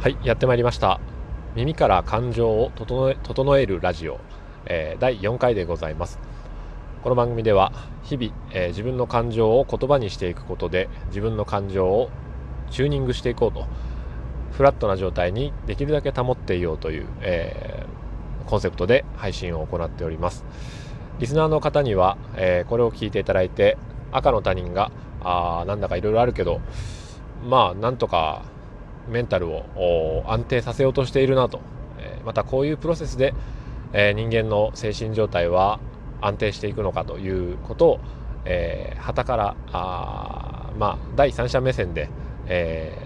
[0.00, 0.98] はいやってまいりました。
[1.54, 4.18] 耳から感情を整え整えるラジオ、
[4.64, 6.18] えー、第4回でございます。
[7.02, 7.70] この番組では
[8.04, 12.08] 日々、えー、自分の感情を言葉にしていくことで自分の感情を
[12.70, 13.66] チューニングしていこうと
[14.52, 20.46] フラットな状態にできるだけ保っていようという、えー、コンセプトで配信を行っております。
[21.18, 23.76] リスナーの方には、えこれを聞いていただいて
[24.12, 24.92] 赤の他人が
[25.22, 26.62] あなんだかいろいろあるけど
[27.46, 28.46] まあなんとか
[29.10, 31.60] メンタルを安定させようとしているなと、
[31.98, 33.34] えまたこういうプロセスで、
[33.92, 35.80] え人間の精神状態は
[36.20, 38.00] 安定していくのかということを、
[38.44, 42.08] えー、からあまあ第三者目線で、
[42.46, 42.96] え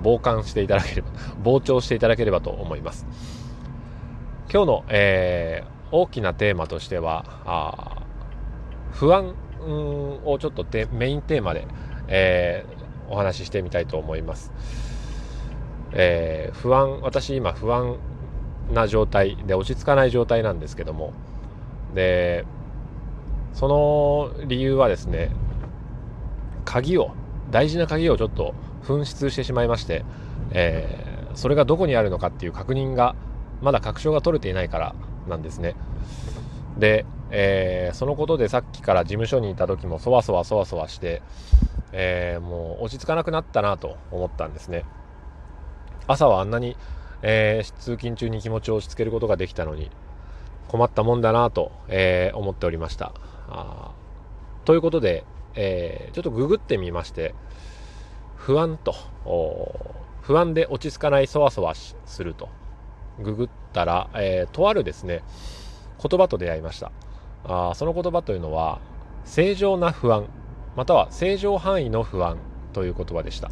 [0.00, 1.08] ー、傍観していただければ
[1.44, 3.06] 傍聴していただければと思います
[4.52, 8.02] 今日の、えー、大きなテーマとしては
[8.92, 11.66] 不安をちょっとメインテーマで、
[12.08, 14.52] えー、お話ししてみたいと思います。
[15.92, 17.96] えー、不安私今不安
[18.72, 21.12] な状態で落ち着かない状態なんですけども。
[21.94, 22.44] で
[23.52, 25.30] その理由はですね
[26.64, 27.10] 鍵を
[27.50, 30.04] 大事な鍵をちょっと紛失してしまいまして、
[30.52, 33.16] えー、それがどこにあるのかっていう確認が
[33.60, 34.94] まだ確証が取れていないから
[35.28, 35.74] なんですね。
[36.78, 41.22] で、えー、そのことでさっきから事務所にいた時もそわそわそわそわして、
[41.92, 44.84] えー、もう落ち着かなくなったなと思ったんですね。
[46.10, 46.76] 朝はあんなに、
[47.22, 49.90] えー、通勤中に気持ちを押し付けることができたのに
[50.68, 53.12] 困ったもんだなと、えー、思っておりました。
[53.48, 53.92] あ
[54.64, 57.34] ということで、えー、ちょっとググってみまして
[58.36, 58.94] 不安と
[60.22, 62.48] 不安で落ち着かないそわそわすると
[63.20, 65.22] ググったら、えとあるですね
[66.02, 66.90] 言葉と出会いました。
[67.44, 68.80] あその言葉というのは
[69.24, 70.26] 正常な不安
[70.76, 72.38] または正常範囲の不安
[72.72, 73.50] という言葉でした。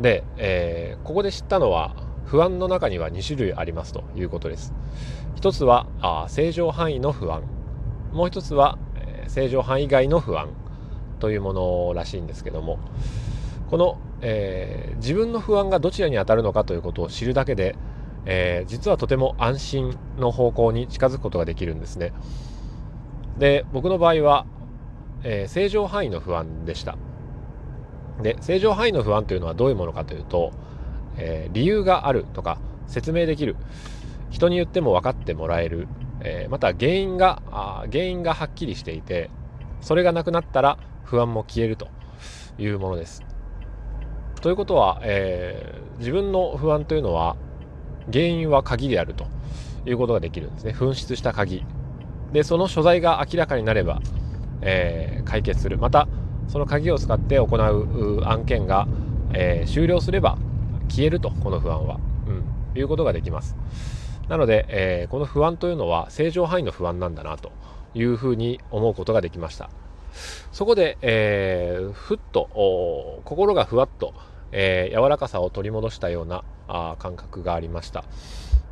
[0.00, 4.72] で、えー、ここで知ったのは不安の中には2種類ありますということです。
[5.34, 7.42] 一つはあ正常範囲の不安。
[8.12, 10.48] もう一つは、えー、正常範囲外の不安
[11.18, 12.78] というものらしいんですけども。
[13.70, 17.76] この、えー、自分の不安がどちらに当たるのかということを知るだけで、
[18.26, 22.12] えー、実はとても安心の方向に近づくことができるんですね。
[23.38, 24.44] で僕の場合は、
[25.22, 26.98] え正常範囲の不安でした。
[28.22, 30.52] で正常範囲の不安というのはどういうものかというと、
[31.16, 33.56] えー、理由があるとか説明できる。
[34.30, 35.88] 人に言っても分かってもらえる、
[36.20, 39.28] えー、また原因があ原因がはっきりしていて
[39.80, 41.88] それがなくなったら不安も消えると
[42.58, 43.22] いうものです。
[44.40, 47.36] ということは、えー、自分の不安というのは
[48.10, 49.26] 原因は鍵であると
[49.84, 50.72] いうことができるんですね。
[50.72, 51.64] 紛失した鍵。
[52.32, 54.00] でその所在が明らかになれば、
[54.62, 55.78] えー、解決する。
[55.78, 56.06] また
[56.50, 58.88] その鍵を使って行う案件が、
[59.32, 60.36] えー、終了すれば
[60.88, 63.56] 消えるとこの不安は、うん、いうことができます。
[64.28, 67.52] なので、えー、この不安というのは正常範囲の不安なんだなと
[67.94, 69.70] いうふうに思うことができました。
[70.50, 74.12] そこで、えー、ふっと心がふわっと、
[74.50, 78.04] えー、柔らかさを取り戻したようなあ感覚がありました。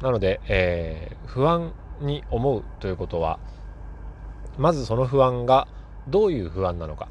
[0.00, 3.40] なので、えー、不安に思うということは
[4.58, 5.66] まずその不安が
[6.06, 7.08] どういう不安なのか。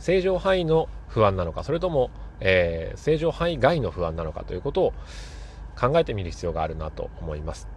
[0.00, 4.92] 正常範囲の不安なのかそれとも、えー、正常範囲外の不安なのかということを
[5.78, 7.68] 考えてみる必要があるなと思います。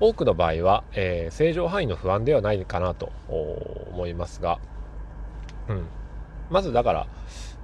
[0.00, 4.58] 多くの場合は、えー、正常範囲の不安ではないかなと思いますが、
[5.68, 5.86] うん、
[6.50, 7.06] まずだから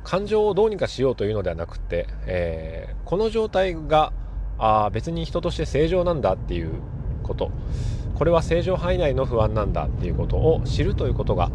[0.04, 4.12] 感情をどうにかしようというのではなくて、えー、この状態が
[4.58, 6.70] あ別に人として正常なんだっていう
[7.22, 7.50] こと。
[8.18, 11.52] これは正常範囲内の不安なんだっていうことを知るということが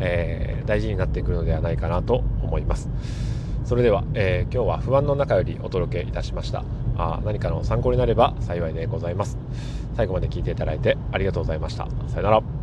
[0.00, 2.88] えー、大事になってくるのではないかなと思います。
[3.64, 6.64] それでは、えー、今日は不安の中よりお届けいたしました。
[6.96, 9.36] あ何かの参考になれば幸いでございます。
[9.96, 11.88] 最後まで聞いていただいてありがとうございました。
[12.08, 12.55] さよなら。